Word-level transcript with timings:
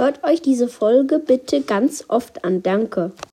Hört 0.00 0.24
euch 0.24 0.40
diese 0.40 0.66
Folge 0.66 1.18
bitte 1.18 1.60
ganz 1.60 2.06
oft 2.08 2.42
an. 2.42 2.62
Danke. 2.62 3.12